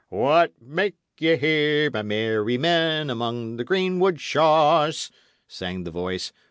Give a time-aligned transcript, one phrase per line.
[0.09, 5.11] "What make ye here, my merry men, among the greenwood shaws?"
[5.47, 6.33] sang the voice.